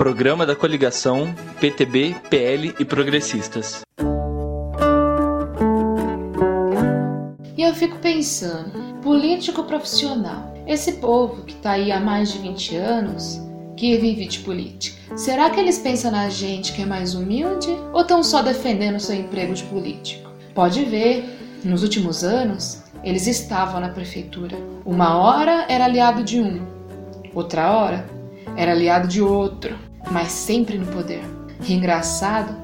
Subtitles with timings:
[0.00, 1.30] programa da coligação
[1.60, 3.82] PTB, PL e Progressistas.
[7.54, 12.76] E eu fico pensando, político profissional, esse povo que tá aí há mais de 20
[12.76, 13.42] anos,
[13.76, 18.00] que vive de política, será que eles pensam na gente que é mais humilde ou
[18.00, 20.30] estão só defendendo seu emprego de político?
[20.54, 21.26] Pode ver,
[21.62, 24.56] nos últimos anos, eles estavam na prefeitura.
[24.82, 26.66] Uma hora era aliado de um,
[27.34, 28.18] outra hora
[28.56, 31.22] era aliado de outro, mas sempre no poder.
[31.66, 32.54] E engraçado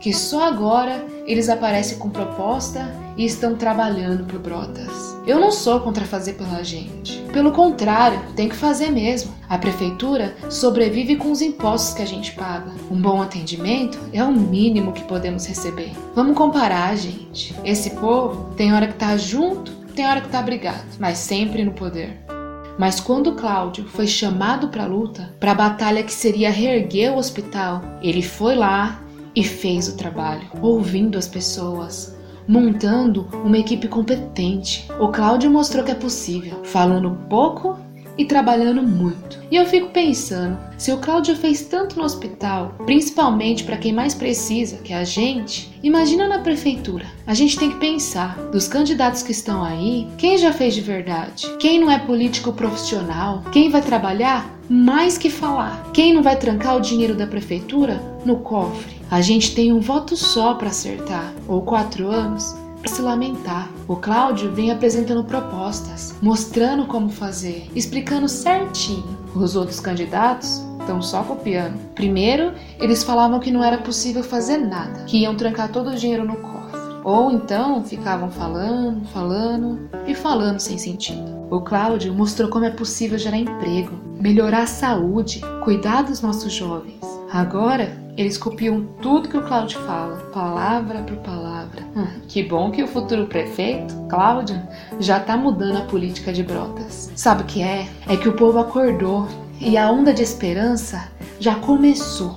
[0.00, 5.16] que só agora eles aparecem com proposta e estão trabalhando por Brotas.
[5.26, 7.20] Eu não sou contra fazer pela gente.
[7.32, 9.34] Pelo contrário, tem que fazer mesmo.
[9.48, 12.70] A prefeitura sobrevive com os impostos que a gente paga.
[12.90, 15.92] Um bom atendimento é o mínimo que podemos receber.
[16.14, 17.54] Vamos comparar, gente.
[17.64, 21.72] Esse povo tem hora que tá junto, tem hora que tá brigado, mas sempre no
[21.72, 22.35] poder.
[22.78, 27.16] Mas quando Cláudio foi chamado para a luta, para a batalha que seria reerguer o
[27.16, 29.00] hospital, ele foi lá
[29.34, 34.86] e fez o trabalho, ouvindo as pessoas, montando uma equipe competente.
[35.00, 37.78] O Cláudio mostrou que é possível, falando pouco
[38.18, 39.38] e trabalhando muito.
[39.50, 44.14] E eu fico pensando, se o Cláudio fez tanto no hospital, principalmente para quem mais
[44.14, 47.06] precisa, que é a gente, imagina na prefeitura.
[47.26, 51.46] A gente tem que pensar, dos candidatos que estão aí, quem já fez de verdade?
[51.58, 53.42] Quem não é político profissional?
[53.52, 55.90] Quem vai trabalhar mais que falar?
[55.92, 58.96] Quem não vai trancar o dinheiro da prefeitura no cofre?
[59.08, 62.56] A gente tem um voto só para acertar, ou quatro anos,
[62.86, 63.70] se lamentar.
[63.88, 69.16] O Cláudio vem apresentando propostas, mostrando como fazer, explicando certinho.
[69.34, 71.78] Os outros candidatos estão só copiando.
[71.94, 76.24] Primeiro, eles falavam que não era possível fazer nada, que iam trancar todo o dinheiro
[76.24, 76.80] no cofre.
[77.04, 81.46] Ou então ficavam falando, falando e falando sem sentido.
[81.50, 87.15] O Cláudio mostrou como é possível gerar emprego, melhorar a saúde, cuidar dos nossos jovens.
[87.36, 91.82] Agora, eles copiam tudo que o Cláudio fala, palavra por palavra.
[91.94, 94.58] Hum, que bom que o futuro prefeito, Cláudio,
[94.98, 97.12] já tá mudando a política de Brotas.
[97.14, 97.86] Sabe o que é?
[98.08, 99.28] É que o povo acordou
[99.60, 102.34] e a onda de esperança já começou.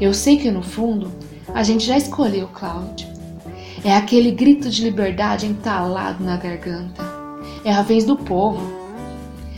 [0.00, 1.10] Eu sei que no fundo
[1.52, 3.08] a gente já escolheu o Cláudio.
[3.82, 7.02] É aquele grito de liberdade entalado na garganta.
[7.64, 8.62] É a vez do povo.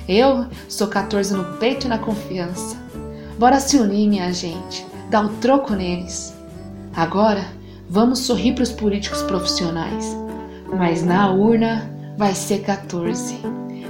[0.09, 2.88] Eu sou 14 no peito e na confiança.
[3.39, 6.35] Bora se unir, minha gente, dar o troco neles.
[6.95, 7.45] Agora,
[7.89, 10.17] vamos sorrir para os políticos profissionais.
[10.77, 13.39] Mas na urna vai ser 14.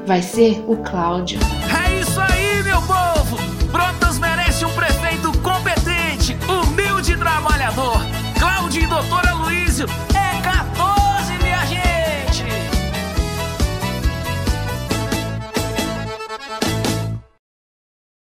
[0.06, 1.40] Vai ser o Cláudio.
[1.40, 1.87] Hey!